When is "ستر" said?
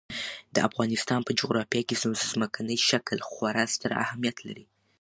3.73-3.91